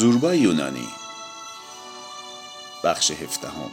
زوربا 0.00 0.34
یونانی. 0.34 0.88
بخش 2.84 3.10
هفدهم. 3.10 3.70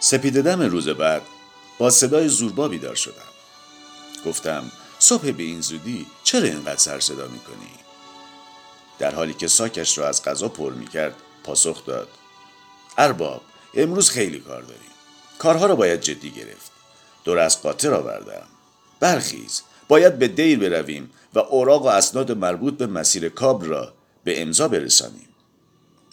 سپیده 0.00 0.42
دم 0.42 0.62
روز 0.62 0.88
بعد 0.88 1.22
با 1.78 1.90
صدای 1.90 2.28
زوربا 2.28 2.68
بیدار 2.68 2.94
شدم. 2.94 3.32
گفتم 4.26 4.72
صبح 4.98 5.30
به 5.30 5.42
این 5.42 5.60
زودی 5.60 6.06
چرا 6.24 6.42
اینقدر 6.42 6.76
سر 6.76 7.00
صدا 7.00 7.26
می‌کنی؟ 7.28 7.70
در 8.98 9.14
حالی 9.14 9.34
که 9.34 9.48
ساکش 9.48 9.98
را 9.98 10.08
از 10.08 10.22
غذا 10.22 10.48
پر 10.48 10.72
می‌کرد 10.72 11.14
پاسخ 11.44 11.84
داد. 11.84 12.08
ارباب 12.98 13.42
امروز 13.74 14.10
خیلی 14.10 14.40
کار 14.40 14.62
داریم 14.62 14.92
کارها 15.38 15.66
را 15.66 15.76
باید 15.76 16.00
جدی 16.00 16.30
گرفت. 16.30 16.70
دور 17.24 17.38
از 17.38 17.62
قاطر 17.62 17.94
آوردم 17.94 18.46
برخیز. 19.00 19.62
باید 19.88 20.18
به 20.18 20.28
دیر 20.28 20.58
برویم 20.58 21.10
و 21.34 21.38
اوراق 21.38 21.82
و 21.82 21.86
اسناد 21.86 22.32
مربوط 22.32 22.76
به 22.76 22.86
مسیر 22.86 23.28
کابل 23.28 23.66
را 23.66 23.94
به 24.24 24.42
امضا 24.42 24.68
برسانیم. 24.68 25.28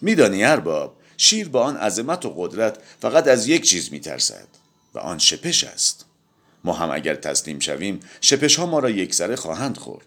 میدانی 0.02 0.44
ارباب 0.44 0.96
شیر 1.16 1.48
با 1.48 1.62
آن 1.62 1.76
عظمت 1.76 2.24
و 2.24 2.34
قدرت 2.36 2.78
فقط 3.00 3.28
از 3.28 3.48
یک 3.48 3.62
چیز 3.62 3.92
میترسد 3.92 4.48
و 4.94 4.98
آن 4.98 5.18
شپش 5.18 5.64
است. 5.64 6.04
ما 6.64 6.72
هم 6.72 6.90
اگر 6.90 7.14
تسلیم 7.14 7.58
شویم 7.58 8.00
شپش 8.20 8.56
ها 8.56 8.66
ما 8.66 8.78
را 8.78 8.90
یکسره 8.90 9.36
خواهند 9.36 9.76
خورد. 9.76 10.06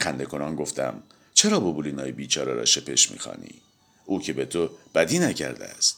خنده 0.00 0.24
کنان 0.24 0.56
گفتم 0.56 1.02
چرا 1.34 1.60
بوبولینای 1.60 2.12
بیچاره 2.12 2.54
را 2.54 2.64
شپش 2.64 3.10
می‌خوانی؟ 3.10 3.54
او 4.04 4.20
که 4.20 4.32
به 4.32 4.44
تو 4.44 4.70
بدی 4.94 5.18
نکرده 5.18 5.64
است. 5.64 5.96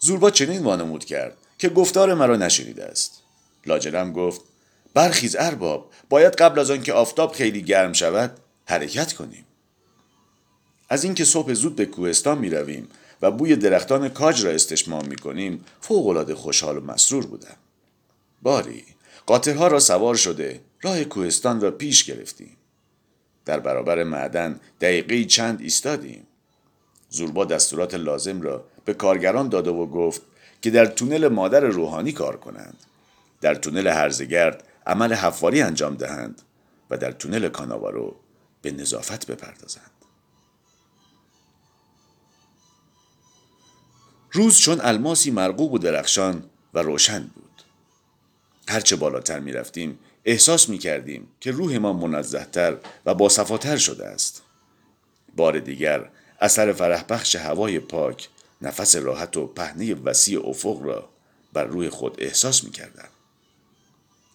زوربا 0.00 0.30
چنین 0.30 0.62
وانمود 0.62 1.04
کرد 1.04 1.36
که 1.58 1.68
گفتار 1.68 2.14
مرا 2.14 2.36
نشنیده 2.36 2.84
است. 2.84 3.22
لاجرم 3.66 4.12
گفت 4.12 4.40
برخیز 4.94 5.36
ارباب 5.38 5.90
باید 6.08 6.36
قبل 6.36 6.58
از 6.58 6.70
آنکه 6.70 6.92
آفتاب 6.92 7.32
خیلی 7.32 7.62
گرم 7.62 7.92
شود 7.92 8.38
حرکت 8.64 9.12
کنیم. 9.12 9.46
از 10.88 11.04
اینکه 11.04 11.24
صبح 11.24 11.52
زود 11.52 11.76
به 11.76 11.86
کوهستان 11.86 12.38
می 12.38 12.50
رویم 12.50 12.88
و 13.22 13.30
بوی 13.30 13.56
درختان 13.56 14.08
کاج 14.08 14.44
را 14.46 14.50
استشمام 14.50 15.06
می 15.06 15.16
کنیم 15.16 15.64
فوقالعاده 15.80 16.34
خوشحال 16.34 16.78
و 16.78 16.80
مسرور 16.80 17.26
بودم. 17.26 17.56
باری 18.42 18.84
قاطرها 19.26 19.66
را 19.66 19.80
سوار 19.80 20.14
شده 20.14 20.60
راه 20.82 21.04
کوهستان 21.04 21.60
را 21.60 21.70
پیش 21.70 22.04
گرفتیم. 22.04 22.56
در 23.44 23.60
برابر 23.60 24.02
معدن 24.04 24.60
دقیقه 24.80 25.24
چند 25.24 25.60
ایستادیم. 25.60 26.26
زوربا 27.10 27.44
دستورات 27.44 27.94
لازم 27.94 28.40
را 28.40 28.64
به 28.84 28.94
کارگران 28.94 29.48
داده 29.48 29.70
و 29.70 29.86
گفت 29.86 30.22
که 30.62 30.70
در 30.70 30.86
تونل 30.86 31.28
مادر 31.28 31.60
روحانی 31.60 32.12
کار 32.12 32.36
کنند. 32.36 32.76
در 33.40 33.54
تونل 33.54 33.86
هرزگرد 33.86 34.64
عمل 34.86 35.14
حفاری 35.14 35.62
انجام 35.62 35.94
دهند 35.94 36.42
و 36.90 36.96
در 36.96 37.12
تونل 37.12 37.48
کاناوارو 37.48 38.16
به 38.62 38.70
نظافت 38.70 39.26
بپردازند. 39.26 39.90
روز 44.32 44.58
چون 44.58 44.80
الماسی 44.80 45.30
مرغوب 45.30 45.72
و 45.72 45.78
درخشان 45.78 46.50
و 46.74 46.78
روشن 46.78 47.22
بود. 47.34 47.62
هرچه 48.68 48.96
بالاتر 48.96 49.40
می 49.40 49.52
رفتیم 49.52 49.98
احساس 50.24 50.68
می 50.68 50.78
کردیم 50.78 51.28
که 51.40 51.50
روح 51.50 51.78
ما 51.78 51.92
منزهتر 51.92 52.76
و 53.06 53.14
باصفاتر 53.14 53.76
شده 53.76 54.06
است. 54.06 54.42
بار 55.36 55.58
دیگر 55.58 56.10
اثر 56.40 56.72
فرح 56.72 57.04
بخش 57.08 57.36
هوای 57.36 57.80
پاک 57.80 58.28
نفس 58.62 58.96
راحت 58.96 59.36
و 59.36 59.46
پهنه 59.46 59.94
وسیع 59.94 60.48
افق 60.48 60.82
را 60.82 61.08
بر 61.52 61.64
روی 61.64 61.90
خود 61.90 62.16
احساس 62.18 62.64
می 62.64 62.70
کردم. 62.70 63.08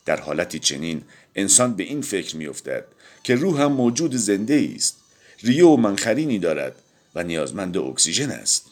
در 0.08 0.20
حالتی 0.20 0.60
چنین 0.60 1.04
انسان 1.36 1.76
به 1.76 1.84
این 1.84 2.02
فکر 2.02 2.36
می 2.36 2.48
افتد 2.48 2.86
که 3.24 3.36
روح 3.36 3.62
هم 3.62 3.72
موجود 3.72 4.16
زنده 4.16 4.72
است. 4.76 4.98
ریه 5.44 5.66
و 5.66 5.78
منخرینی 5.78 6.40
دارد 6.40 6.76
و 7.16 7.24
نیازمند 7.24 7.78
اکسیژن 7.78 8.32
است. 8.32 8.66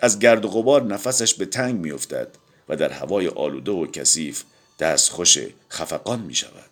از 0.00 0.18
گرد 0.18 0.44
و 0.44 0.48
غبار 0.48 0.82
نفسش 0.82 1.34
به 1.34 1.46
تنگ 1.46 1.74
می 1.74 1.90
افتد 1.90 2.28
و 2.68 2.76
در 2.76 2.92
هوای 2.92 3.28
آلوده 3.28 3.72
و 3.72 3.86
کثیف 3.86 4.42
دست 4.78 5.10
خوش 5.10 5.38
خفقان 5.70 6.20
می 6.20 6.34
شود 6.34 6.70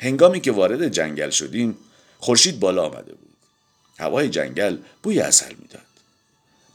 هنگامی 0.00 0.40
که 0.40 0.52
وارد 0.52 0.88
جنگل 0.88 1.30
شدیم 1.30 1.78
خورشید 2.18 2.60
بالا 2.60 2.84
آمده 2.84 3.12
بود. 3.12 3.36
هوای 3.98 4.28
جنگل 4.28 4.76
بوی 5.02 5.20
اصل 5.20 5.54
می‌داد. 5.58 5.82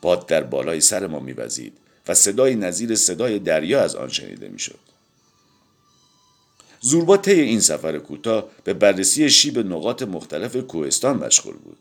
باد 0.01 0.27
در 0.27 0.43
بالای 0.43 0.81
سر 0.81 1.07
ما 1.07 1.19
میوزید 1.19 1.73
و 2.07 2.13
صدای 2.13 2.55
نظیر 2.55 2.95
صدای 2.95 3.39
دریا 3.39 3.81
از 3.81 3.95
آن 3.95 4.09
شنیده 4.09 4.47
می‌شد. 4.47 4.86
زوربا 6.81 7.17
طی 7.17 7.41
این 7.41 7.59
سفر 7.59 7.97
کوتاه 7.97 8.49
به 8.63 8.73
بررسی 8.73 9.29
شیب 9.29 9.59
نقاط 9.59 10.03
مختلف 10.03 10.55
کوهستان 10.55 11.17
مشغول 11.17 11.55
بود 11.55 11.77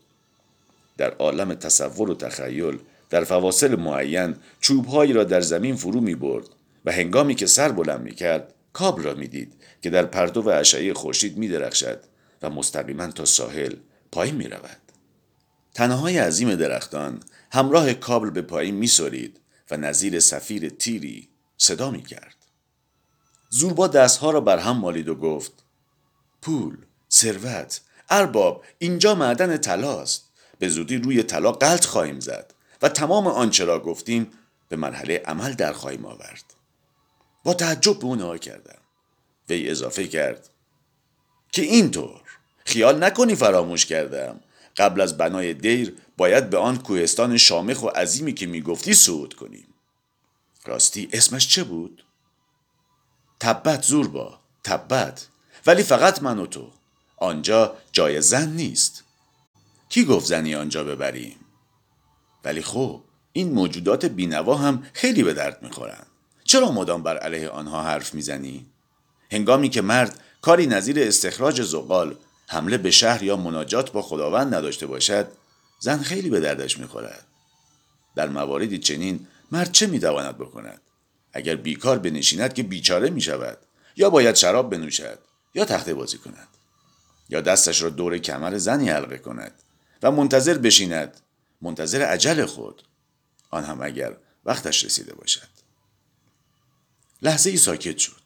در 0.97 1.11
عالم 1.11 1.53
تصور 1.53 2.11
و 2.11 2.15
تخیل 2.15 2.79
در 3.09 3.23
فواصل 3.23 3.75
معین 3.75 4.35
چوبهایی 4.61 5.13
را 5.13 5.23
در 5.23 5.41
زمین 5.41 5.75
فرو 5.75 6.01
می 6.01 6.15
برد 6.15 6.45
و 6.85 6.91
هنگامی 6.91 7.35
که 7.35 7.45
سر 7.45 7.71
بلند 7.71 8.01
می 8.01 8.15
کرد 8.15 8.53
کابل 8.73 9.03
را 9.03 9.13
می 9.13 9.27
دید 9.27 9.53
که 9.81 9.89
در 9.89 10.05
پرتو 10.05 10.49
اشعه 10.49 10.93
خورشید 10.93 11.37
می 11.37 11.47
درخشد 11.47 11.99
و 12.41 12.49
مستقیما 12.49 13.07
تا 13.07 13.25
ساحل 13.25 13.73
پایین 14.11 14.35
می 14.35 14.47
رود. 14.47 14.77
تنهای 15.73 16.17
عظیم 16.17 16.55
درختان 16.55 17.19
همراه 17.51 17.93
کابل 17.93 18.29
به 18.29 18.41
پایین 18.41 18.75
می 18.75 18.89
و 19.71 19.77
نظیر 19.77 20.19
سفیر 20.19 20.69
تیری 20.69 21.27
صدا 21.57 21.91
می 21.91 22.01
کرد. 22.01 22.36
زوربا 23.57 23.87
دستها 23.87 24.31
را 24.31 24.41
بر 24.41 24.57
هم 24.57 24.77
مالید 24.77 25.09
و 25.09 25.15
گفت 25.15 25.51
پول، 26.41 26.77
ثروت، 27.11 27.81
ارباب 28.09 28.63
اینجا 28.77 29.15
معدن 29.15 29.57
طلاست. 29.57 30.23
به 30.59 30.69
زودی 30.69 30.97
روی 30.97 31.23
طلا 31.23 31.51
قلط 31.51 31.85
خواهیم 31.85 32.19
زد 32.19 32.53
و 32.81 32.89
تمام 32.89 33.27
آنچه 33.27 33.65
را 33.65 33.79
گفتیم 33.79 34.31
به 34.69 34.75
مرحله 34.75 35.23
عمل 35.25 35.53
در 35.53 35.73
خواهیم 35.73 36.05
آورد. 36.05 36.43
با 37.43 37.53
تعجب 37.53 37.99
به 37.99 38.05
او 38.05 38.15
نگاه 38.15 38.37
کردم. 38.37 38.79
وی 39.49 39.69
اضافه 39.69 40.07
کرد 40.07 40.49
که 41.51 41.61
اینطور. 41.61 42.21
خیال 42.65 43.03
نکنی 43.03 43.35
فراموش 43.35 43.85
کردم. 43.85 44.39
قبل 44.77 45.01
از 45.01 45.17
بنای 45.17 45.53
دیر 45.53 45.95
باید 46.17 46.49
به 46.49 46.57
آن 46.57 46.77
کوهستان 46.77 47.37
شامخ 47.37 47.83
و 47.83 47.87
عظیمی 47.87 48.33
که 48.33 48.45
می‌گفتی 48.45 48.93
صعود 48.93 49.33
کنیم. 49.33 49.73
راستی 50.65 51.09
اسمش 51.13 51.47
چه 51.47 51.63
بود؟ 51.63 52.03
تبت 53.39 53.83
زوربا 53.83 54.39
تبت. 54.63 55.27
ولی 55.67 55.83
فقط 55.83 56.23
من 56.23 56.39
و 56.39 56.45
تو. 56.45 56.71
آنجا 57.17 57.77
جای 57.91 58.21
زن 58.21 58.49
نیست. 58.49 59.03
کی 59.89 60.05
گفت 60.05 60.25
زنی 60.25 60.55
آنجا 60.55 60.83
ببریم؟ 60.83 61.35
ولی 62.43 62.61
خب 62.61 63.01
این 63.33 63.53
موجودات 63.53 64.05
بینوا 64.05 64.55
هم 64.55 64.87
خیلی 64.93 65.23
به 65.23 65.33
درد 65.33 65.63
می‌خورن. 65.63 66.03
چرا 66.43 66.71
مدام 66.71 67.03
بر 67.03 67.17
علیه 67.17 67.49
آنها 67.49 67.83
حرف 67.83 68.13
می‌زنی؟ 68.13 68.65
هنگامی 69.31 69.69
که 69.69 69.81
مرد 69.81 70.19
کاری 70.41 70.67
نظیر 70.67 70.99
استخراج 70.99 71.61
زغال 71.61 72.15
حمله 72.47 72.77
به 72.77 72.91
شهر 72.91 73.23
یا 73.23 73.35
مناجات 73.35 73.91
با 73.91 74.01
خداوند 74.01 74.55
نداشته 74.55 74.87
باشد 74.87 75.27
زن 75.79 75.97
خیلی 75.97 76.29
به 76.29 76.39
دردش 76.39 76.77
می‌خورد. 76.77 77.25
در 78.15 78.29
مواردی 78.29 78.79
چنین 78.79 79.27
مرد 79.51 79.71
چه 79.71 79.87
می‌تواند 79.87 80.37
بکند؟ 80.37 80.81
اگر 81.33 81.55
بیکار 81.55 81.99
بنشیند 81.99 82.53
که 82.53 82.63
بیچاره 82.63 83.09
می‌شود 83.09 83.57
یا 83.95 84.09
باید 84.09 84.35
شراب 84.35 84.69
بنوشد 84.69 85.19
یا 85.53 85.65
تخته 85.65 85.93
بازی 85.93 86.17
کند 86.17 86.47
یا 87.29 87.41
دستش 87.41 87.81
را 87.81 87.89
دور 87.89 88.17
کمر 88.17 88.57
زنی 88.57 88.89
حلقه 88.89 89.17
کند 89.17 89.63
و 90.03 90.11
منتظر 90.11 90.57
بشیند 90.57 91.21
منتظر 91.61 92.01
عجل 92.01 92.45
خود. 92.45 92.83
آن 93.49 93.63
هم 93.63 93.81
اگر 93.81 94.17
وقتش 94.45 94.83
رسیده 94.83 95.13
باشد. 95.15 95.47
لحظه 97.21 97.49
ای 97.49 97.57
ساکت 97.57 97.97
شد 97.97 98.21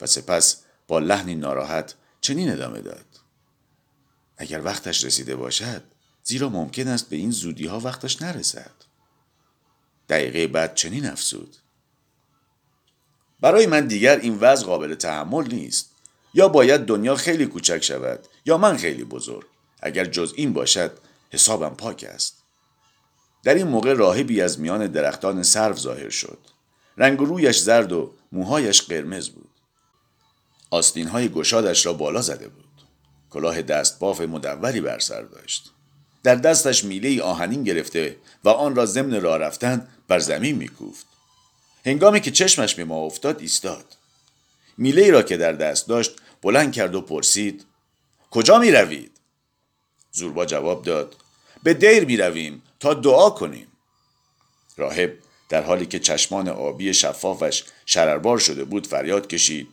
و 0.00 0.06
سپس 0.06 0.62
با 0.88 0.98
لحنی 0.98 1.34
ناراحت 1.34 1.94
چنین 2.20 2.50
ادامه 2.50 2.80
داد. 2.80 3.06
اگر 4.36 4.62
وقتش 4.62 5.04
رسیده 5.04 5.36
باشد 5.36 5.82
زیرا 6.22 6.48
ممکن 6.48 6.88
است 6.88 7.08
به 7.08 7.16
این 7.16 7.30
زودی 7.30 7.66
ها 7.66 7.80
وقتش 7.80 8.22
نرسد. 8.22 8.74
دقیقه 10.08 10.46
بعد 10.46 10.74
چنین 10.74 11.06
افزود. 11.06 11.56
برای 13.40 13.66
من 13.66 13.86
دیگر 13.86 14.18
این 14.18 14.38
وضع 14.38 14.66
قابل 14.66 14.94
تحمل 14.94 15.54
نیست. 15.54 15.90
یا 16.34 16.48
باید 16.48 16.80
دنیا 16.80 17.14
خیلی 17.14 17.46
کوچک 17.46 17.82
شود 17.82 18.20
یا 18.44 18.58
من 18.58 18.76
خیلی 18.76 19.04
بزرگ. 19.04 19.46
اگر 19.82 20.04
جز 20.04 20.32
این 20.36 20.52
باشد 20.52 20.92
حسابم 21.30 21.74
پاک 21.74 22.04
است. 22.08 22.42
در 23.44 23.54
این 23.54 23.66
موقع 23.66 23.92
راهبی 23.92 24.40
از 24.40 24.60
میان 24.60 24.86
درختان 24.86 25.42
سرو 25.42 25.76
ظاهر 25.76 26.10
شد. 26.10 26.38
رنگ 26.96 27.18
رویش 27.18 27.58
زرد 27.58 27.92
و 27.92 28.12
موهایش 28.32 28.82
قرمز 28.82 29.28
بود. 29.28 29.50
آستین 30.70 31.08
های 31.08 31.28
گشادش 31.28 31.86
را 31.86 31.92
بالا 31.92 32.22
زده 32.22 32.48
بود. 32.48 32.64
کلاه 33.30 33.62
دست 33.62 33.98
باف 33.98 34.20
مدوری 34.20 34.80
بر 34.80 34.98
سر 34.98 35.22
داشت. 35.22 35.72
در 36.22 36.34
دستش 36.34 36.84
میله 36.84 37.22
آهنین 37.22 37.64
گرفته 37.64 38.16
و 38.44 38.48
آن 38.48 38.76
را 38.76 38.86
ضمن 38.86 39.20
راه 39.20 39.38
رفتن 39.38 39.88
بر 40.08 40.18
زمین 40.18 40.56
میکوفت. 40.56 41.06
هنگامی 41.86 42.20
که 42.20 42.30
چشمش 42.30 42.74
به 42.74 42.84
ما 42.84 42.96
افتاد 42.96 43.40
ایستاد. 43.40 43.96
میله 44.78 45.10
را 45.10 45.22
که 45.22 45.36
در 45.36 45.52
دست 45.52 45.88
داشت 45.88 46.12
بلند 46.42 46.72
کرد 46.72 46.94
و 46.94 47.00
پرسید 47.00 47.64
کجا 48.30 48.58
می 48.58 48.70
روید؟ 48.70 49.10
زوربا 50.12 50.46
جواب 50.46 50.84
داد 50.84 51.16
به 51.62 51.74
دیر 51.74 52.04
می 52.04 52.16
رویم 52.16 52.62
تا 52.80 52.94
دعا 52.94 53.30
کنیم. 53.30 53.66
راهب 54.76 55.12
در 55.48 55.62
حالی 55.62 55.86
که 55.86 55.98
چشمان 55.98 56.48
آبی 56.48 56.94
شفافش 56.94 57.64
شرربار 57.86 58.38
شده 58.38 58.64
بود 58.64 58.86
فریاد 58.86 59.26
کشید 59.26 59.68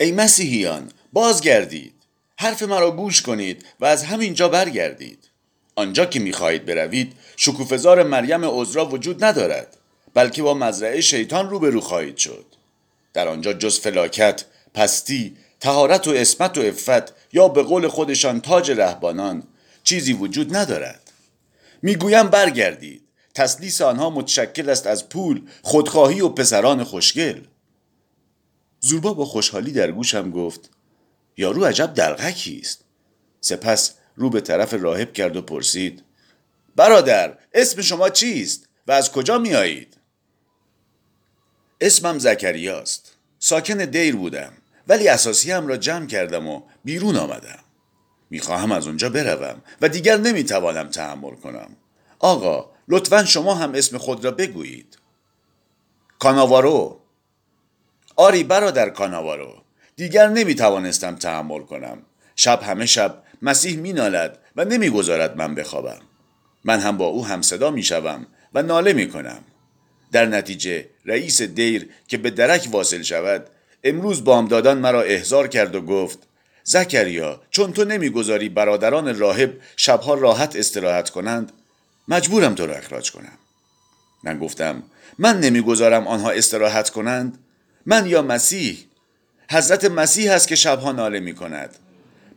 ای 0.00 0.12
مسیحیان 0.12 0.92
بازگردید. 1.12 1.92
حرف 2.38 2.62
مرا 2.62 2.90
گوش 2.90 3.22
کنید 3.22 3.66
و 3.80 3.84
از 3.84 4.04
همین 4.04 4.34
جا 4.34 4.48
برگردید. 4.48 5.30
آنجا 5.74 6.06
که 6.06 6.20
می‌خواهید 6.20 6.64
بروید 6.64 7.12
شکوفزار 7.36 8.02
مریم 8.02 8.44
عذرا 8.44 8.86
وجود 8.86 9.24
ندارد. 9.24 9.76
بلکه 10.16 10.42
با 10.42 10.54
مزرعه 10.54 11.00
شیطان 11.00 11.50
روبرو 11.50 11.80
خواهید 11.80 12.16
شد. 12.16 12.46
در 13.12 13.28
آنجا 13.28 13.52
جز 13.52 13.80
فلاکت 13.80 14.44
پستی 14.74 15.36
تهارت 15.60 16.08
و 16.08 16.10
اسمت 16.10 16.58
و 16.58 16.60
افت 16.60 17.14
یا 17.32 17.48
به 17.48 17.62
قول 17.62 17.88
خودشان 17.88 18.40
تاج 18.40 18.70
رهبانان 18.70 19.42
چیزی 19.84 20.12
وجود 20.12 20.56
ندارد. 20.56 21.12
می‌گویم 21.82 22.28
برگردید. 22.28 23.02
تسلیس 23.34 23.80
آنها 23.80 24.10
متشکل 24.10 24.70
است 24.70 24.86
از 24.86 25.08
پول 25.08 25.48
خودخواهی 25.62 26.20
و 26.20 26.28
پسران 26.28 26.84
خوشگل. 26.84 27.40
زوربا 28.80 29.14
با 29.14 29.24
خوشحالی 29.24 29.72
در 29.72 29.92
گوشم 29.92 30.30
گفت 30.30 30.70
یارو 31.36 31.64
عجب 31.64 31.94
دلغکی 31.94 32.60
است. 32.62 32.84
سپس 33.40 33.94
رو 34.16 34.30
به 34.30 34.40
طرف 34.40 34.74
راهب 34.74 35.12
کرد 35.12 35.36
و 35.36 35.42
پرسید 35.42 36.02
برادر 36.76 37.38
اسم 37.54 37.82
شما 37.82 38.08
چیست 38.10 38.68
و 38.86 38.92
از 38.92 39.12
کجا 39.12 39.38
میایید 39.38 39.95
اسمم 41.80 42.18
زکریاست. 42.18 43.12
ساکن 43.38 43.84
دیر 43.84 44.16
بودم 44.16 44.52
ولی 44.88 45.08
اساسی 45.08 45.50
هم 45.52 45.66
را 45.66 45.76
جمع 45.76 46.06
کردم 46.06 46.46
و 46.46 46.62
بیرون 46.84 47.16
آمدم. 47.16 47.58
می‌خواهم 48.30 48.72
از 48.72 48.86
اونجا 48.86 49.08
بروم 49.08 49.62
و 49.80 49.88
دیگر 49.88 50.16
نمی‌توانم 50.16 50.88
تحمل 50.88 51.34
کنم. 51.34 51.76
آقا 52.18 52.70
لطفا 52.88 53.24
شما 53.24 53.54
هم 53.54 53.74
اسم 53.74 53.98
خود 53.98 54.24
را 54.24 54.30
بگویید. 54.30 54.98
کاناوارو. 56.18 57.00
آری 58.16 58.44
برادر 58.44 58.90
کاناوارو 58.90 59.62
دیگر 59.96 60.28
نمی‌توانستم 60.28 61.16
تحمل 61.16 61.62
کنم. 61.62 62.02
شب 62.36 62.62
همه 62.62 62.86
شب 62.86 63.22
مسیح 63.42 63.76
مینالد 63.76 64.38
و 64.56 64.64
نمی‌گذارد 64.64 65.36
من 65.36 65.54
بخوابم. 65.54 66.00
من 66.64 66.80
هم 66.80 66.96
با 66.96 67.06
او 67.06 67.26
هم 67.26 67.42
صدا 67.42 67.70
می‌شوم 67.70 68.26
و 68.54 68.62
ناله 68.62 68.92
می‌کنم. 68.92 69.40
در 70.12 70.26
نتیجه 70.26 70.88
رئیس 71.04 71.42
دیر 71.42 71.88
که 72.08 72.16
به 72.16 72.30
درک 72.30 72.68
واصل 72.70 73.02
شود 73.02 73.46
امروز 73.84 74.24
بامدادان 74.24 74.78
مرا 74.78 75.02
احضار 75.02 75.48
کرد 75.48 75.74
و 75.74 75.80
گفت 75.80 76.18
زکریا 76.64 77.42
چون 77.50 77.72
تو 77.72 77.84
نمی‌گذاری 77.84 78.48
برادران 78.48 79.18
راهب 79.18 79.52
شبها 79.76 80.14
راحت 80.14 80.56
استراحت 80.56 81.10
کنند 81.10 81.52
مجبورم 82.08 82.54
تو 82.54 82.66
را 82.66 82.74
اخراج 82.74 83.12
کنم. 83.12 83.38
من 84.24 84.38
گفتم 84.38 84.82
من 85.18 85.40
نمی‌گذارم 85.40 86.06
آنها 86.06 86.30
استراحت 86.30 86.90
کنند؟ 86.90 87.38
من 87.86 88.06
یا 88.06 88.22
مسیح؟ 88.22 88.78
حضرت 89.50 89.84
مسیح 89.84 90.32
است 90.32 90.48
که 90.48 90.56
شبها 90.56 90.92
ناله 90.92 91.20
می 91.20 91.34
کند 91.34 91.76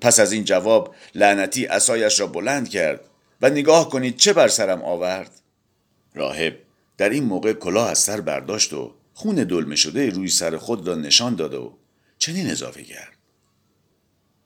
پس 0.01 0.19
از 0.19 0.31
این 0.31 0.44
جواب 0.44 0.95
لعنتی 1.16 1.66
اسایش 1.66 2.19
را 2.19 2.27
بلند 2.27 2.69
کرد 2.69 3.01
و 3.42 3.50
نگاه 3.50 3.89
کنید 3.89 4.18
چه 4.18 4.33
بر 4.33 4.48
سرم 4.48 4.81
آورد. 4.81 5.31
راهب 6.16 6.54
در 7.00 7.10
این 7.10 7.24
موقع 7.24 7.54
کلاه 7.54 7.90
از 7.90 8.00
سر 8.00 8.22
برداشت 8.22 8.74
و 8.74 8.96
خون 9.13 9.36
دلمه 9.36 9.75
شده 9.75 10.10
روی 10.10 10.28
سر 10.28 10.57
خود 10.57 10.88
را 10.88 10.96
نشان 10.96 11.36
داد 11.36 11.54
و 11.54 11.78
چنین 12.18 12.50
اضافه 12.50 12.84
کرد. 12.84 13.18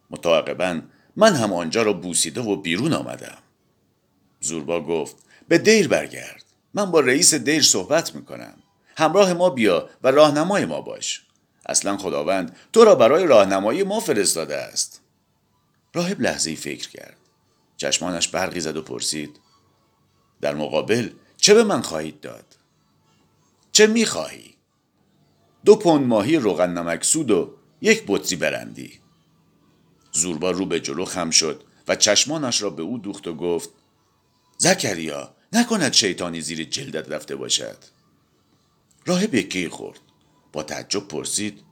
متعاقبا 0.09 0.81
من 1.15 1.35
هم 1.35 1.53
آنجا 1.53 1.83
را 1.83 1.93
بوسیده 1.93 2.41
و 2.41 2.55
بیرون 2.55 2.93
آمدم. 2.93 3.37
زوربا 4.39 4.81
گفت 4.81 5.15
به 5.47 5.57
دیر 5.57 5.87
برگرد. 5.87 6.43
من 6.73 6.91
با 6.91 6.99
رئیس 6.99 7.33
دیر 7.33 7.61
صحبت 7.61 8.15
می‌کنم. 8.15 8.53
همراه 8.97 9.33
ما 9.33 9.49
بیا 9.49 9.89
و 10.03 10.11
راهنمای 10.11 10.65
ما 10.65 10.81
باش. 10.81 11.25
اصلا 11.65 11.97
خداوند 11.97 12.55
تو 12.73 12.83
را 12.83 12.95
برای 12.95 13.27
راهنمایی 13.27 13.83
ما 13.83 13.99
فرستاده 13.99 14.55
است. 14.55 15.01
راهب 15.93 16.21
لحظه 16.21 16.55
فکر 16.55 16.89
کرد. 16.89 17.17
چشمانش 17.77 18.27
برقی 18.27 18.59
زد 18.59 18.77
و 18.77 18.81
پرسید 18.81 19.39
در 20.41 20.55
مقابل 20.55 21.09
چه 21.43 21.53
به 21.53 21.63
من 21.63 21.81
خواهید 21.81 22.21
داد؟ 22.21 22.45
چه 23.71 23.87
می‌خواهی؟ 23.87 24.55
دو 25.65 25.75
پوند 25.75 26.07
ماهی 26.07 26.37
روغن 26.37 26.69
نمک 26.69 27.03
سود 27.03 27.31
و 27.31 27.53
یک 27.81 28.03
بطری 28.07 28.35
برندی. 28.35 28.99
زوربا 30.11 30.51
رو 30.51 30.65
به 30.65 30.79
جلو 30.79 31.05
خم 31.05 31.29
شد 31.29 31.63
و 31.87 31.95
چشمانش 31.95 32.61
را 32.61 32.69
به 32.69 32.83
او 32.83 32.97
دوخت 32.97 33.27
و 33.27 33.33
گفت 33.35 33.69
زکریا 34.57 35.35
نکند 35.53 35.93
شیطانی 35.93 36.41
زیر 36.41 36.63
جلدت 36.63 37.09
رفته 37.09 37.35
باشد. 37.35 37.77
راهب 39.05 39.35
یکی 39.35 39.69
خورد. 39.69 39.99
با 40.53 40.63
تعجب 40.63 41.07
پرسید 41.07 41.63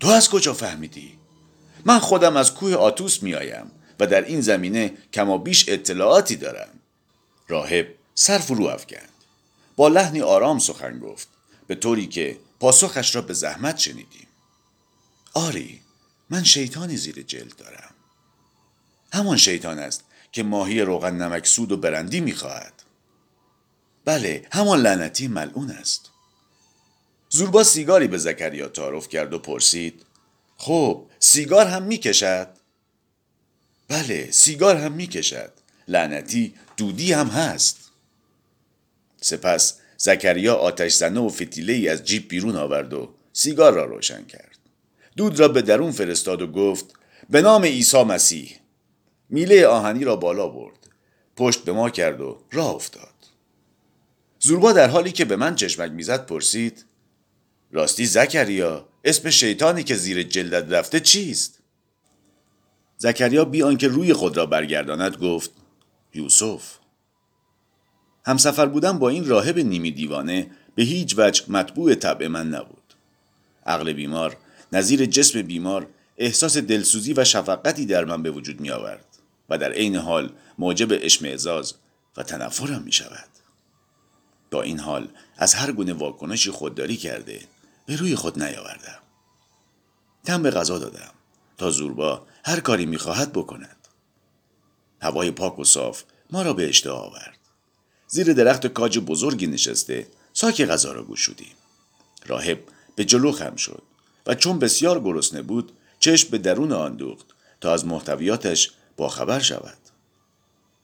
تو 0.00 0.08
از 0.08 0.30
کجا 0.30 0.54
فهمیدی؟ 0.54 1.18
من 1.84 1.98
خودم 1.98 2.36
از 2.36 2.54
کوه 2.54 2.74
آتوس 2.74 3.22
میآیم 3.22 3.70
و 4.00 4.06
در 4.06 4.24
این 4.24 4.40
زمینه 4.40 4.92
کما 5.12 5.38
بیش 5.38 5.68
اطلاعاتی 5.68 6.36
دارم. 6.36 6.68
راهب 7.48 7.86
سر 8.14 8.38
فرو 8.38 8.64
افکند. 8.64 9.08
با 9.76 9.88
لحنی 9.88 10.20
آرام 10.20 10.58
سخن 10.58 10.98
گفت. 10.98 11.28
به 11.66 11.74
طوری 11.74 12.06
که 12.06 12.38
پاسخش 12.60 13.14
را 13.14 13.22
به 13.22 13.34
زحمت 13.34 13.78
شنیدیم. 13.78 14.26
آری 15.34 15.80
من 16.30 16.44
شیطانی 16.44 16.96
زیر 16.96 17.22
جلد 17.22 17.56
دارم. 17.56 17.94
همان 19.12 19.36
شیطان 19.36 19.78
است 19.78 20.04
که 20.32 20.42
ماهی 20.42 20.80
روغن 20.80 21.16
نمک 21.22 21.46
سود 21.46 21.72
و 21.72 21.76
برندی 21.76 22.20
می‌خواهد. 22.20 22.82
بله 24.04 24.46
همان 24.52 24.80
لعنتی 24.80 25.28
ملعون 25.28 25.70
است. 25.70 26.10
زوربا 27.28 27.64
سیگاری 27.64 28.08
به 28.08 28.18
زکریا 28.18 28.68
تعارف 28.68 29.08
کرد 29.08 29.34
و 29.34 29.38
پرسید 29.38 30.06
خب 30.56 31.06
سیگار 31.18 31.66
هم 31.66 31.82
می‌کشد؟ 31.82 32.48
بله 33.88 34.30
سیگار 34.30 34.76
هم 34.76 34.92
می‌کشد. 34.92 35.52
لعنتی 35.88 36.54
دودی 36.76 37.12
هم 37.12 37.28
هست. 37.28 37.83
سپس 39.24 39.80
زکریا 39.96 40.54
آتش 40.54 40.94
زنه 40.94 41.20
و 41.20 41.28
فتیله 41.28 41.72
ای 41.72 41.88
از 41.88 42.04
جیب 42.04 42.28
بیرون 42.28 42.56
آورد 42.56 42.92
و 42.92 43.14
سیگار 43.32 43.72
را 43.72 43.84
روشن 43.84 44.24
کرد. 44.24 44.58
دود 45.16 45.40
را 45.40 45.48
به 45.48 45.62
درون 45.62 45.92
فرستاد 45.92 46.42
و 46.42 46.46
گفت 46.46 46.84
به 47.30 47.42
نام 47.42 47.64
عیسی 47.64 48.02
مسیح. 48.02 48.58
میله 49.28 49.66
آهنی 49.66 50.04
را 50.04 50.16
بالا 50.16 50.48
برد 50.48 50.78
پشت 51.36 51.64
به 51.64 51.72
ما 51.72 51.90
کرد 51.90 52.20
و 52.20 52.38
راه 52.52 52.74
افتاد. 52.74 53.14
زوربا 54.38 54.72
در 54.72 54.88
حالی 54.88 55.12
که 55.12 55.24
به 55.24 55.36
من 55.36 55.54
چشمک 55.54 55.90
می‌زد 55.90 56.26
پرسید 56.26 56.84
راستی 57.72 58.06
زکریا 58.06 58.88
اسم 59.04 59.30
شیطانی 59.30 59.82
که 59.82 59.94
زیر 59.94 60.22
جلدت 60.22 60.72
رفته 60.72 61.00
چیست؟ 61.00 61.58
زکریا 62.96 63.44
بی 63.44 63.62
آنکه 63.62 63.88
روی 63.88 64.12
خود 64.12 64.36
را 64.36 64.46
برگرداند 64.46 65.16
گفت 65.16 65.50
یوسف. 66.14 66.83
همسفر 68.26 68.66
بودن 68.66 68.98
با 68.98 69.08
این 69.08 69.26
راهب 69.28 69.58
نیمی 69.58 69.90
دیوانه 69.90 70.50
به 70.74 70.82
هیچ 70.82 71.14
وجه 71.18 71.44
مطبوع 71.48 71.94
طبع 71.94 72.26
من 72.28 72.48
نبود 72.48 72.94
عقل 73.66 73.92
بیمار 73.92 74.36
نظیر 74.72 75.06
جسم 75.06 75.42
بیمار 75.42 75.86
احساس 76.18 76.56
دلسوزی 76.56 77.12
و 77.12 77.24
شفقتی 77.24 77.86
در 77.86 78.04
من 78.04 78.22
به 78.22 78.30
وجود 78.30 78.60
می 78.60 78.70
آورد 78.70 79.04
و 79.50 79.58
در 79.58 79.72
عین 79.72 79.96
حال 79.96 80.32
موجب 80.58 80.88
اشمعزاز 80.90 81.74
و 82.16 82.22
تنفرم 82.22 82.82
می 82.82 82.92
شود. 82.92 83.28
با 84.50 84.62
این 84.62 84.80
حال 84.80 85.08
از 85.36 85.54
هر 85.54 85.72
گونه 85.72 85.92
واکنشی 85.92 86.50
خودداری 86.50 86.96
کرده 86.96 87.40
به 87.86 87.96
روی 87.96 88.16
خود 88.16 88.42
نیاوردم. 88.42 88.98
تم 90.24 90.42
به 90.42 90.50
غذا 90.50 90.78
دادم 90.78 91.12
تا 91.58 91.70
زوربا 91.70 92.26
هر 92.44 92.60
کاری 92.60 92.86
می‌خواهد 92.86 93.32
بکند. 93.32 93.88
هوای 95.02 95.30
پاک 95.30 95.58
و 95.58 95.64
صاف 95.64 96.02
ما 96.30 96.42
را 96.42 96.52
به 96.52 96.68
اشتها 96.68 96.94
آورد. 96.94 97.33
زیر 98.14 98.32
درخت 98.32 98.66
کاج 98.66 98.98
بزرگی 98.98 99.46
نشسته. 99.46 100.06
ساک 100.32 100.64
غذا 100.64 100.92
را 100.92 101.02
گوشودیم. 101.02 101.54
راهب 102.26 102.58
به 102.96 103.04
جلو 103.04 103.32
خم 103.32 103.56
شد 103.56 103.82
و 104.26 104.34
چون 104.34 104.58
بسیار 104.58 105.00
گرسنه 105.00 105.42
بود 105.42 105.72
چشم 106.00 106.28
به 106.30 106.38
درون 106.38 106.72
آن 106.72 106.96
دوخت 106.96 107.26
تا 107.60 107.72
از 107.72 107.86
محتویاتش 107.86 108.70
با 108.96 109.08
خبر 109.08 109.40
شود. 109.40 109.78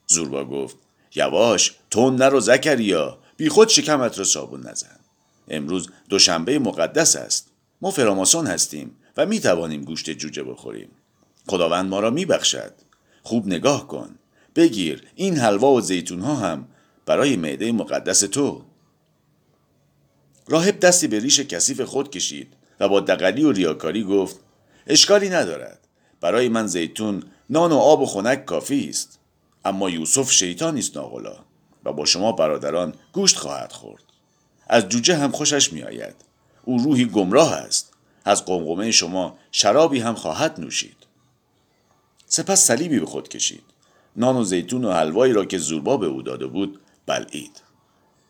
زوربا 0.07 0.45
گفت 0.45 0.77
یواش 1.15 1.75
تون 1.91 2.17
نرو 2.17 2.41
زکریا 2.41 3.19
بی 3.37 3.49
خود 3.49 3.69
شکمت 3.69 4.19
را 4.19 4.25
صابون 4.25 4.67
نزن. 4.67 4.99
امروز 5.49 5.89
دوشنبه 6.09 6.59
مقدس 6.59 7.17
است. 7.17 7.47
ما 7.81 7.91
فراماسون 7.91 8.47
هستیم 8.47 8.97
و 9.17 9.27
می 9.27 9.41
توانیم 9.41 9.85
گوشت 9.85 10.11
جوجه 10.11 10.43
بخوریم. 10.43 10.91
خداوند 11.47 11.91
ما 11.91 12.01
را 12.01 12.11
می 12.11 12.25
بخشد. 12.25 12.73
خوب 13.23 13.47
نگاه 13.47 13.89
کن. 13.89 14.15
بگیر 14.57 15.03
این 15.15 15.37
حلوا 15.37 15.73
و 15.73 15.81
زیتون 15.81 16.21
ها 16.21 16.37
هم 16.37 16.69
برای 17.07 17.37
معده 17.37 17.73
مقدس 17.73 18.21
تو. 18.21 18.65
راهب 20.49 20.81
دستی 20.81 21.09
به 21.09 21.19
ریش 21.19 21.41
کثیف 21.41 21.81
خود 21.81 22.11
کشید 22.11 22.53
و 22.81 22.89
با 22.89 23.01
دقلی 23.01 23.45
و 23.45 23.53
ریاکاری 23.53 24.05
گفت 24.05 24.41
اشکالی 24.87 25.29
ندارد. 25.29 25.79
برای 26.21 26.49
من 26.49 26.67
زیتون 26.67 27.23
نان 27.51 27.73
و 27.73 27.77
آب 27.77 28.01
و 28.01 28.07
خنک 28.07 28.45
کافی 28.45 28.89
است 28.89 29.19
اما 29.65 29.91
یوسف 29.91 30.31
شیطانی 30.31 30.79
است 30.79 30.97
ناغلا 30.97 31.37
و 31.85 31.93
با 31.93 32.05
شما 32.05 32.33
برادران 32.33 32.95
گوشت 33.13 33.37
خواهد 33.37 33.73
خورد. 33.73 34.03
از 34.67 34.89
جوجه 34.89 35.17
هم 35.17 35.31
خوشش 35.31 35.73
میآید. 35.73 36.15
او 36.65 36.79
روحی 36.79 37.05
گمراه 37.05 37.53
است. 37.53 37.93
از 38.25 38.45
قمقمه 38.45 38.91
شما 38.91 39.39
شرابی 39.53 40.01
هم 40.01 40.15
خواهد 40.15 40.61
نوشید. 40.61 40.97
سپس 42.27 42.65
صلیبی 42.65 42.99
به 42.99 43.07
خود 43.07 43.29
کشید. 43.29 43.65
نان 44.17 44.37
و 44.37 44.45
زیتون 44.45 44.85
و 44.85 44.93
حلوایی 44.93 45.33
را 45.33 45.45
که 45.45 45.59
زوربا 45.59 45.97
به 45.97 46.07
او 46.07 46.23
داده 46.23 46.47
بود 46.47 46.81
بلعید. 47.11 47.61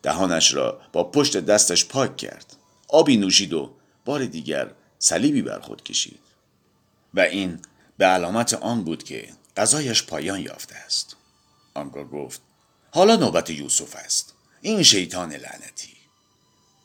دهانش 0.03 0.55
را 0.55 0.81
با 0.93 1.05
پشت 1.05 1.37
دستش 1.37 1.85
پاک 1.85 2.17
کرد. 2.17 2.57
آبی 2.89 3.17
نوشید 3.17 3.53
و 3.53 3.71
بار 4.05 4.25
دیگر 4.25 4.71
صلیبی 4.99 5.43
بر 5.43 5.61
خود 5.61 5.83
کشید. 5.83 6.21
و 7.15 7.21
این 7.21 7.59
به 7.99 8.07
علامت 8.07 8.55
آن 8.55 8.85
بود 8.85 9.03
که 9.03 9.29
غذایش 9.57 10.03
پایان 10.03 10.41
یافته 10.41 10.77
است. 10.77 11.17
آنگاه 11.75 12.05
گفت 12.05 12.41
حالا 12.91 13.17
نوبت 13.17 13.51
یوسف 13.51 13.97
است. 13.97 14.35
این 14.63 14.83
شیطان 14.83 15.33
لعنتی. 15.33 15.97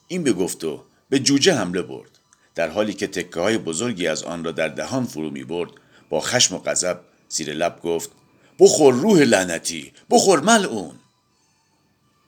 این 0.08 0.24
به 0.24 0.34
گفت 0.34 0.64
و 0.64 0.84
به 1.10 1.20
جوجه 1.20 1.54
حمله 1.54 1.82
برد. 1.82 2.20
در 2.56 2.70
حالی 2.70 2.94
که 2.94 3.08
تکه 3.08 3.40
های 3.40 3.58
بزرگی 3.58 4.08
از 4.08 4.24
آن 4.24 4.44
را 4.44 4.52
در 4.52 4.68
دهان 4.68 5.06
فرو 5.06 5.30
می 5.30 5.44
برد 5.44 5.72
با 6.10 6.20
خشم 6.22 6.56
و 6.56 6.60
غضب 6.60 7.00
زیر 7.30 7.54
لب 7.54 7.82
گفت 7.82 8.12
بخور 8.60 8.94
روح 8.94 9.20
لعنتی 9.20 9.94
بخور 10.10 10.40
ملعون. 10.40 11.00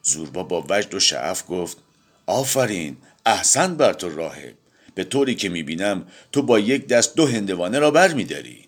زوربا 0.08 0.44
با 0.44 0.66
وجد 0.70 0.94
و 0.94 1.00
شعف 1.00 1.44
گفت 1.50 1.78
آفرین 2.26 2.98
احسن 3.26 3.78
بر 3.78 3.94
تو 3.94 4.10
راهب. 4.10 4.54
به 4.96 5.04
طوری 5.04 5.36
که 5.36 5.50
می‌بینم 5.50 6.08
تو 6.32 6.42
با 6.42 6.60
یک 6.60 6.88
دست 6.88 7.16
دو 7.16 7.28
هندوانه 7.28 7.80
را 7.80 7.92
بر 7.92 8.14
میداری. 8.14 8.66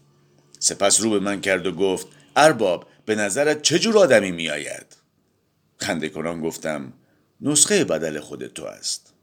سپس 0.59 1.01
رو 1.01 1.09
به 1.09 1.19
من 1.19 1.41
کرد 1.41 1.67
و 1.67 1.71
گفت 1.71 2.07
ارباب 2.35 2.87
به 3.05 3.15
نظرت 3.15 3.61
چه 3.61 3.79
جور 3.79 3.97
آدمی 3.97 4.31
میآید؟ 4.31 4.97
خنده 5.77 6.09
کنان 6.09 6.41
گفتم 6.41 6.93
نسخه 7.41 7.83
بدل 7.83 8.19
خود 8.19 8.47
تو 8.47 8.65
است. 8.65 9.13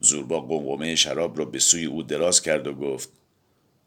زوربا 0.00 0.40
قمقمه 0.40 0.96
شراب 0.96 1.38
را 1.38 1.44
به 1.44 1.58
سوی 1.58 1.84
او 1.84 2.02
دراز 2.02 2.42
کرد 2.42 2.66
و 2.66 2.74
گفت 2.74 3.08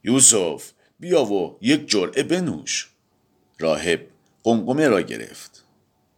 یوسف 0.03 0.71
بیا 0.99 1.25
و 1.25 1.57
یک 1.61 1.89
جرعه 1.89 2.23
بنوش. 2.23 2.89
راهب 3.59 4.07
قمقمه 4.43 4.87
را 4.87 5.01
گرفت. 5.01 5.63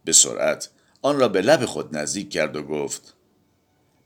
به 0.04 0.12
سرعت 0.12 0.68
آن 1.06 1.18
را 1.18 1.28
به 1.28 1.40
لب 1.40 1.64
خود 1.64 1.96
نزدیک 1.96 2.30
کرد 2.30 2.56
و 2.56 2.62
گفت 2.62 3.14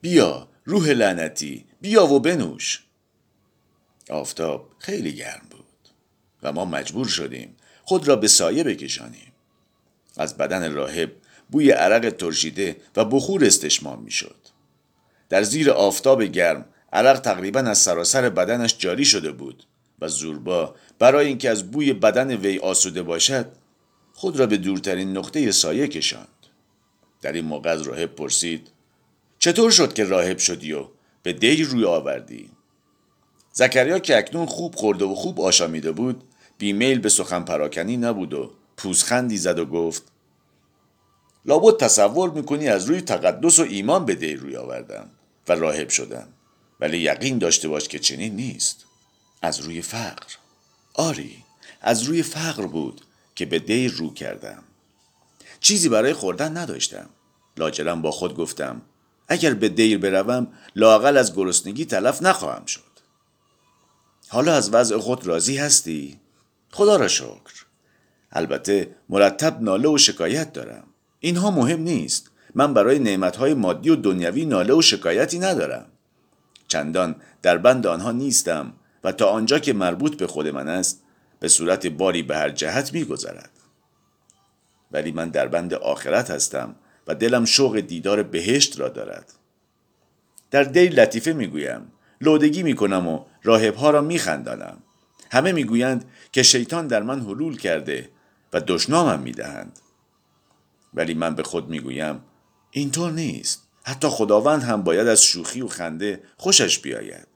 بیا 0.00 0.48
روح 0.64 0.88
لعنتی 0.88 1.64
بیا 1.80 2.06
و 2.06 2.20
بنوش. 2.20 2.84
آفتاب 4.10 4.70
خیلی 4.78 5.12
گرم 5.12 5.46
بود 5.50 5.64
و 6.42 6.52
ما 6.52 6.64
مجبور 6.64 7.06
شدیم 7.08 7.56
خود 7.84 8.08
را 8.08 8.16
به 8.16 8.28
سایه 8.28 8.64
بکشانیم. 8.64 9.32
از 10.16 10.36
بدن 10.36 10.72
راهب 10.72 11.12
بوی 11.50 11.70
عرق 11.70 12.10
ترشیده 12.10 12.76
و 12.96 13.04
بخور 13.04 13.44
استشمام 13.44 14.02
می‌شد. 14.02 14.36
در 15.28 15.42
زیر 15.42 15.70
آفتاب 15.70 16.22
گرم 16.22 16.64
عرق 16.92 17.20
تقریبا 17.20 17.60
از 17.60 17.78
سراسر 17.78 18.30
بدنش 18.30 18.78
جاری 18.78 19.04
شده 19.04 19.32
بود 19.32 19.64
و 20.00 20.08
زوربا 20.08 20.74
برای 20.98 21.26
اینکه 21.26 21.50
از 21.50 21.70
بوی 21.70 21.92
بدن 21.92 22.36
وی 22.36 22.58
آسوده 22.58 23.02
باشد 23.02 23.52
خود 24.12 24.38
را 24.38 24.46
به 24.46 24.56
دورترین 24.56 25.16
نقطه 25.16 25.52
سایه 25.52 25.88
کشاند. 25.88 26.39
در 27.22 27.32
این 27.32 27.44
موقع 27.44 27.70
از 27.70 27.82
راهب 27.82 28.14
پرسید 28.14 28.68
چطور 29.38 29.70
شد 29.70 29.92
که 29.92 30.04
راهب 30.04 30.38
شدی 30.38 30.72
و 30.72 30.86
به 31.22 31.32
دیر 31.32 31.66
روی 31.66 31.84
آوردی؟ 31.84 32.50
زکریا 33.52 33.98
که 33.98 34.18
اکنون 34.18 34.46
خوب 34.46 34.74
خورده 34.74 35.04
و 35.04 35.14
خوب 35.14 35.40
آشامیده 35.40 35.92
بود 35.92 36.24
بیمیل 36.58 36.98
به 36.98 37.08
سخن 37.08 37.42
پراکنی 37.42 37.96
نبود 37.96 38.34
و 38.34 38.50
پوزخندی 38.76 39.36
زد 39.36 39.58
و 39.58 39.66
گفت 39.66 40.02
لابد 41.44 41.76
تصور 41.76 42.30
می‌کنی 42.30 42.68
از 42.68 42.84
روی 42.84 43.00
تقدس 43.00 43.58
و 43.58 43.62
ایمان 43.62 44.04
به 44.04 44.14
دیر 44.14 44.38
روی 44.38 44.56
آوردم 44.56 45.10
و 45.48 45.52
راهب 45.52 45.88
شدم 45.88 46.28
ولی 46.80 46.98
یقین 46.98 47.38
داشته 47.38 47.68
باش 47.68 47.88
که 47.88 47.98
چنین 47.98 48.36
نیست. 48.36 48.84
از 49.42 49.60
روی 49.60 49.82
فقر. 49.82 50.26
آری 50.94 51.44
از 51.80 52.02
روی 52.02 52.22
فقر 52.22 52.66
بود 52.66 53.00
که 53.34 53.46
به 53.46 53.58
دیر 53.58 53.92
رو 53.92 54.14
کردم. 54.14 54.62
چیزی 55.60 55.88
برای 55.88 56.12
خوردن 56.12 56.56
نداشتم. 56.56 57.08
لاجرم 57.56 58.02
با 58.02 58.10
خود 58.10 58.34
گفتم 58.34 58.82
اگر 59.28 59.54
به 59.54 59.68
دیر 59.68 59.98
بروم 59.98 60.46
لاقل 60.76 61.16
از 61.16 61.34
گرسنگی 61.34 61.84
تلف 61.84 62.22
نخواهم 62.22 62.66
شد. 62.66 62.90
حالا 64.28 64.54
از 64.54 64.74
وضع 64.74 64.98
خود 64.98 65.26
راضی 65.26 65.56
هستی؟ 65.56 66.20
خدا 66.70 66.96
را 66.96 67.08
شکر. 67.08 67.66
البته 68.32 68.96
مرتب 69.08 69.62
ناله 69.62 69.88
و 69.88 69.98
شکایت 69.98 70.52
دارم. 70.52 70.84
اینها 71.20 71.50
مهم 71.50 71.80
نیست. 71.80 72.30
من 72.54 72.74
برای 72.74 72.98
نعمتهای 72.98 73.54
مادی 73.54 73.90
و 73.90 73.96
دنیوی 73.96 74.44
ناله 74.44 74.74
و 74.74 74.82
شکایتی 74.82 75.38
ندارم. 75.38 75.86
چندان 76.68 77.16
در 77.42 77.58
بند 77.58 77.86
آنها 77.86 78.12
نیستم 78.12 78.72
و 79.04 79.12
تا 79.12 79.30
آنجا 79.30 79.58
که 79.58 79.72
مربوط 79.72 80.16
به 80.16 80.26
خود 80.26 80.48
من 80.48 80.68
است 80.68 81.02
به 81.40 81.48
صورت 81.48 81.86
باری 81.86 82.22
به 82.22 82.36
هر 82.36 82.50
جهت 82.50 82.92
میگذرد. 82.92 83.50
ولی 84.92 85.12
من 85.12 85.28
در 85.28 85.48
بند 85.48 85.74
آخرت 85.74 86.30
هستم 86.30 86.74
و 87.06 87.14
دلم 87.14 87.44
شوق 87.44 87.80
دیدار 87.80 88.22
بهشت 88.22 88.80
را 88.80 88.88
دارد. 88.88 89.32
در 90.50 90.62
دیر 90.62 90.92
لطیفه 90.92 91.32
می‌گویم 91.32 91.92
لودگی 92.20 92.62
می‌کنم 92.62 93.08
و 93.08 93.24
راهبها 93.42 93.90
را 93.90 94.00
میخندانم. 94.00 94.78
همه 95.30 95.52
می‌گویند 95.52 96.04
که 96.32 96.42
شیطان 96.42 96.86
در 96.86 97.02
من 97.02 97.20
حلول 97.20 97.56
کرده 97.56 98.08
و 98.52 98.60
دشنامم 98.60 99.20
می‌دهند. 99.20 99.78
ولی 100.94 101.14
من 101.14 101.34
به 101.34 101.42
خود 101.42 101.68
می‌گویم 101.68 102.20
اینطور 102.70 103.12
نیست. 103.12 103.68
حتی 103.84 104.08
خداوند 104.08 104.62
هم 104.62 104.82
باید 104.82 105.08
از 105.08 105.22
شوخی 105.22 105.60
و 105.60 105.68
خنده 105.68 106.22
خوشش 106.36 106.78
بیاید. 106.78 107.26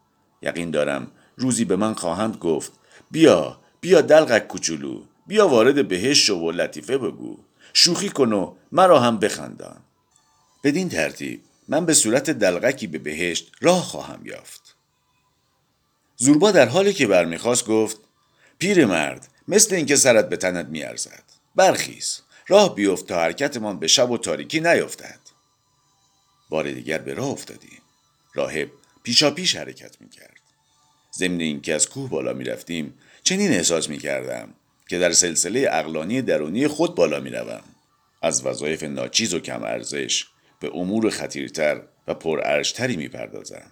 یقین 0.43 0.71
دارم 0.71 1.11
روزی 1.37 1.65
به 1.65 1.77
من 1.77 1.95
خواهند 1.95 2.37
گفت 2.37 2.73
بیا 3.11 3.61
بیا 3.81 4.01
دلغک 4.01 4.47
کوچولو. 4.49 5.03
بیا 5.27 5.49
وارد 5.49 5.89
بهش 5.89 6.27
شو 6.27 6.35
و 6.35 6.51
لطیفه 6.51 6.99
بگو. 6.99 7.39
شوخی 7.73 8.09
کن 8.09 8.33
و 8.33 8.55
مرا 8.73 9.01
هم 9.01 9.19
بخندان. 9.19 9.81
بدین 10.65 10.89
ترتیب 10.89 11.43
من 11.69 11.87
به 11.87 11.95
صورت 11.95 12.31
دلغکی 12.31 12.87
به 12.87 12.99
بهشت 12.99 13.53
راه 13.61 13.83
خواهم 13.83 14.27
یافت. 14.27 14.77
زوربا 16.17 16.51
در 16.51 16.69
حالی 16.69 16.93
که 16.93 17.07
برمیخواست 17.07 17.67
گفت 17.67 17.97
پیر 18.59 18.87
مرد 18.87 19.29
مثل 19.49 19.75
اینکه 19.75 19.97
سرت 19.97 20.29
به 20.29 20.37
تنت 20.37 20.67
میارزد. 20.67 21.23
برخیز 21.55 22.21
راه 22.49 22.75
بیفت 22.75 23.07
تا 23.07 23.21
حرکتمان 23.21 23.79
به 23.79 23.87
شب 23.87 24.11
و 24.11 24.19
تاریکی 24.19 24.61
نیفتد 24.61 25.21
بار 26.49 26.71
دیگر 26.71 26.99
به 26.99 27.15
راه 27.15 27.29
افتادیم 27.29 27.83
راهب 28.35 28.71
پیشا 29.03 29.31
پیش 29.31 29.57
حرکت 29.57 30.01
می‌کرد. 30.01 30.41
ضمن 31.19 31.41
اینکه 31.41 31.75
از 31.75 31.89
کوه 31.89 32.11
بالا 32.11 32.33
می‌رفتیم 32.33 32.99
چنین 33.23 33.51
احساس 33.51 33.89
می‌کردم 33.89 34.55
که 34.89 34.99
در 34.99 35.13
سلسله 35.13 35.69
اقلانی 35.73 36.23
درونی 36.23 36.69
خود 36.69 36.95
بالا 36.95 37.21
می‌روم. 37.21 37.65
از 38.23 38.47
وظایف 38.47 38.83
ناچیز 38.83 39.35
و 39.35 39.41
کم 39.41 39.63
ارزش 39.63 40.27
به 40.61 40.71
امور 40.75 41.11
خطیرتر 41.11 41.83
و 42.09 42.15
پرارجتری 42.15 42.97
می‌پردازم 42.97 43.71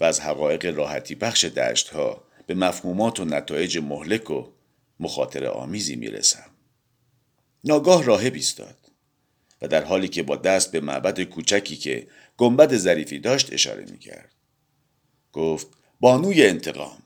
و 0.00 0.04
از 0.04 0.20
حقایق 0.20 0.76
راحتی 0.76 1.14
بخش 1.14 1.44
دشتها 1.44 2.24
به 2.46 2.54
مفهومات 2.54 3.20
و 3.20 3.24
نتایج 3.24 3.78
مهلک 3.78 4.30
و 4.30 4.46
مخاطر 5.00 5.46
آمیزی 5.46 5.96
می‌رسم. 5.96 6.50
ناگاه 7.64 8.04
راهب 8.04 8.34
ایستاد 8.34 8.76
و 9.62 9.68
در 9.68 9.84
حالی 9.84 10.08
که 10.08 10.22
با 10.22 10.36
دست 10.36 10.72
به 10.72 10.80
معبد 10.80 11.20
کوچکی 11.20 11.76
که 11.76 12.06
گنبد 12.36 12.76
ظریفی 12.76 13.18
داشت 13.18 13.52
اشاره 13.52 13.84
می‌کرد. 13.90 14.34
گفت 15.32 15.66
بانوی 16.00 16.46
انتقام. 16.46 17.02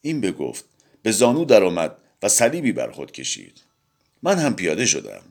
این 0.00 0.20
بگفت 0.20 0.64
به 1.02 1.12
زانو 1.12 1.44
درآمد 1.44 1.98
و 2.22 2.28
صلیبی 2.28 2.72
بر 2.72 2.90
خود 2.90 3.12
کشید 3.12 3.62
من 4.22 4.38
هم 4.38 4.56
پیاده 4.56 4.86
شدم 4.86 5.22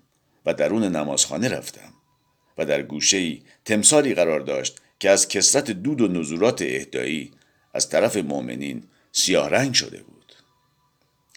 و 0.46 0.54
درون 0.54 0.84
نمازخانه 0.84 1.50
رفتم 1.50 1.94
و 2.58 2.66
در 2.66 2.82
گوشه 2.82 3.18
ای 3.18 3.42
تمثالی 3.66 4.16
قرار 4.16 4.40
داشت 4.40 4.78
که 5.00 5.10
از 5.10 5.28
کسرت 5.28 5.72
دود 5.72 6.02
و 6.02 6.08
نزورات 6.08 6.62
اهدایی 6.62 7.32
از 7.74 7.90
طرف 7.90 8.18
مؤمنین 8.18 8.84
سیاه 9.12 9.50
رنگ 9.50 9.74
شده 9.74 10.04
بود 10.04 10.34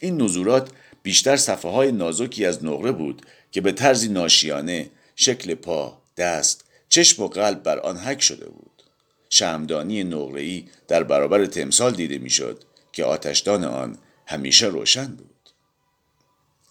این 0.00 0.22
نزورات 0.22 0.70
بیشتر 1.02 1.36
صفحه 1.36 1.70
های 1.70 1.92
نازکی 1.92 2.44
از 2.44 2.64
نقره 2.64 2.92
بود 2.92 3.22
که 3.50 3.60
به 3.60 3.72
طرزی 3.72 4.08
ناشیانه 4.08 4.90
شکل 5.16 5.54
پا، 5.54 6.02
دست، 6.16 6.64
چشم 6.88 7.22
و 7.22 7.28
قلب 7.28 7.62
بر 7.62 7.78
آن 7.78 7.96
حک 7.96 8.20
شده 8.22 8.48
بود. 8.48 8.82
شمدانی 9.30 10.04
نقره‌ای 10.04 10.64
در 10.88 11.02
برابر 11.02 11.46
تمثال 11.46 11.92
دیده 11.92 12.18
می‌شد 12.18 12.64
که 12.92 13.04
آتشدان 13.04 13.64
آن 13.64 13.98
همیشه 14.26 14.66
روشن 14.66 15.06
بود. 15.06 15.33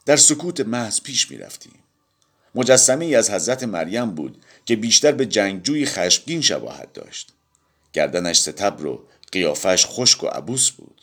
در 0.05 0.15
سکوت 0.15 0.59
محض 0.59 1.01
پیش 1.01 1.31
می 1.31 1.37
رفتیم. 1.37 1.79
مجسمه 2.55 3.05
ای 3.05 3.15
از 3.15 3.29
حضرت 3.29 3.63
مریم 3.63 4.11
بود 4.11 4.43
که 4.65 4.75
بیشتر 4.75 5.11
به 5.11 5.25
جنگجوی 5.25 5.85
خشمگین 5.85 6.41
شباهت 6.41 6.93
داشت. 6.93 7.29
گردنش 7.93 8.39
ستبر 8.39 8.85
و 8.85 9.03
قیافش 9.31 9.85
خشک 9.85 10.23
و 10.23 10.27
عبوس 10.27 10.71
بود. 10.71 11.01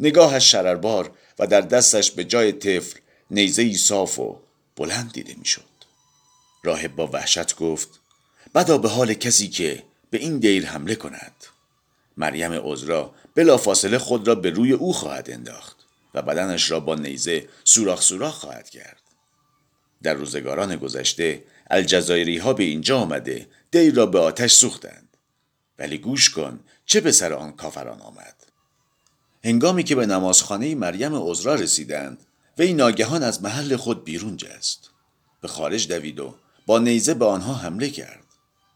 نگاهش 0.00 0.50
شرربار 0.50 1.10
و 1.38 1.46
در 1.46 1.60
دستش 1.60 2.10
به 2.10 2.24
جای 2.24 2.52
طفل 2.52 2.98
نیزه 3.30 3.72
صاف 3.72 4.18
و 4.18 4.40
بلند 4.76 5.12
دیده 5.12 5.34
می‌شد. 5.38 5.70
راهب 6.64 6.96
با 6.96 7.06
وحشت 7.06 7.56
گفت 7.56 7.88
بدا 8.54 8.78
به 8.78 8.88
حال 8.88 9.14
کسی 9.14 9.48
که 9.48 9.82
به 10.10 10.18
این 10.18 10.38
دیر 10.38 10.66
حمله 10.66 10.94
کند 10.94 11.32
مریم 12.16 12.52
عذرا 12.52 13.14
بلا 13.34 13.56
فاصله 13.56 13.98
خود 13.98 14.28
را 14.28 14.34
به 14.34 14.50
روی 14.50 14.72
او 14.72 14.92
خواهد 14.92 15.30
انداخت 15.30 15.79
و 16.14 16.22
بدنش 16.22 16.70
را 16.70 16.80
با 16.80 16.94
نیزه 16.94 17.48
سوراخ 17.64 18.02
سوراخ 18.02 18.34
خواهد 18.34 18.70
کرد. 18.70 19.02
در 20.02 20.14
روزگاران 20.14 20.76
گذشته 20.76 21.44
الجزایری 21.70 22.38
ها 22.38 22.52
به 22.52 22.64
اینجا 22.64 22.98
آمده 22.98 23.48
دیر 23.70 23.94
را 23.94 24.06
به 24.06 24.18
آتش 24.18 24.52
سوختند. 24.52 25.16
ولی 25.78 25.98
گوش 25.98 26.30
کن 26.30 26.60
چه 26.86 27.00
به 27.00 27.12
سر 27.12 27.32
آن 27.32 27.52
کافران 27.52 28.00
آمد. 28.00 28.34
هنگامی 29.44 29.82
که 29.82 29.94
به 29.94 30.06
نمازخانه 30.06 30.74
مریم 30.74 31.14
عذرا 31.14 31.54
رسیدند 31.54 32.26
وی 32.58 32.72
ناگهان 32.72 33.22
از 33.22 33.42
محل 33.42 33.76
خود 33.76 34.04
بیرون 34.04 34.36
جست. 34.36 34.90
به 35.40 35.48
خارج 35.48 35.88
دوید 35.88 36.20
و 36.20 36.34
با 36.66 36.78
نیزه 36.78 37.14
به 37.14 37.24
آنها 37.24 37.54
حمله 37.54 37.90
کرد. 37.90 38.24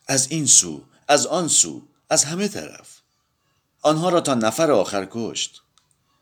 از 0.06 0.26
این 0.30 0.46
سو 0.46 0.84
از 1.08 1.26
آن 1.26 1.48
سو 1.48 1.82
از 2.10 2.24
همه 2.24 2.48
طرف. 2.48 3.00
آنها 3.82 4.08
را 4.08 4.20
تا 4.20 4.34
نفر 4.34 4.70
آخر 4.70 5.08
کشت. 5.10 5.63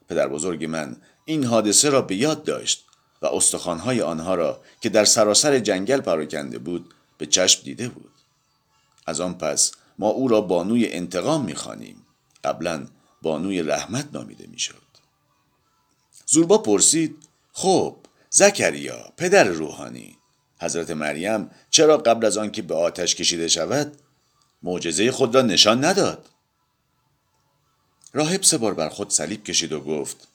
پدر 0.09 0.29
بزرگ 0.29 0.65
من 0.65 0.97
این 1.25 1.45
حادثه 1.45 1.91
را 1.91 2.03
به 2.03 2.17
یاد 2.17 2.45
داشت 2.45 2.85
و 3.23 3.27
استخوانهای 3.27 4.03
آنها 4.03 4.35
را 4.35 4.61
که 4.81 4.89
در 4.89 5.05
سراسر 5.05 5.59
جنگل 5.59 6.01
پراکنده 6.01 6.59
بود 6.59 6.95
به 7.19 7.27
چشم 7.27 7.63
دیده 7.63 7.89
بود. 7.89 8.11
از 9.07 9.21
آن 9.21 9.35
پس 9.35 9.73
ما 9.99 10.09
او 10.09 10.29
را 10.29 10.41
بانوی 10.41 10.93
انتقام 10.93 11.45
می‌خوانیم. 11.45 12.07
قبلا 12.45 12.87
بانوی 13.23 13.63
رحمت 13.63 14.09
نامیده 14.13 14.47
می‌شد. 14.47 14.83
زوربا 16.27 16.59
پرسید 16.59 17.17
خب 17.53 17.97
زکریا 18.31 19.13
پدر 19.17 19.45
روحانی 19.45 20.17
حضرت 20.61 20.91
مریم 20.91 21.51
چرا 21.71 21.99
قبل 21.99 22.27
از 22.27 22.39
آنکه 22.39 22.63
به 22.63 22.75
آتش 22.75 23.15
کشیده 23.15 23.49
شود 23.49 23.97
معجزه 24.63 25.13
خود 25.13 25.35
را 25.35 25.43
نشان 25.43 25.85
نداد؟ 25.85 26.29
راهب 28.13 28.43
سه 28.43 28.59
بار 28.59 28.75
بر 28.75 28.89
خود 28.89 29.11
صلیب 29.11 29.45
کشید 29.45 29.73
و 29.73 29.81
گفت 29.81 30.29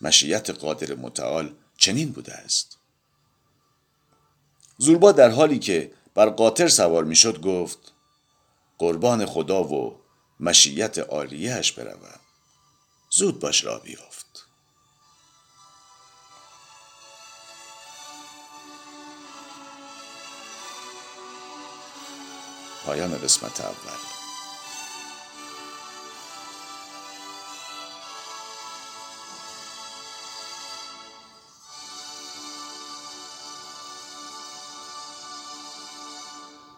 مشیت 0.00 0.50
قادر 0.50 0.94
متعال 0.94 1.54
چنین 1.76 2.12
بوده 2.12 2.32
است. 2.32 2.76
زوربا 4.78 5.12
در 5.12 5.30
حالی 5.30 5.58
که 5.58 5.92
بر 6.14 6.28
قاطر 6.28 6.68
سوار 6.68 7.04
می‌شد 7.04 7.40
گفت 7.40 7.92
قربان 8.78 9.26
خدا 9.26 9.64
و 9.64 10.00
مشیت 10.40 10.98
عالیهش 10.98 11.72
بروم 11.72 12.20
زود 13.10 13.40
باش 13.40 13.64
را 13.64 13.78
بیافت. 13.78 14.46
پایان 22.84 23.18
قسمت 23.18 23.60
اول. 23.60 24.19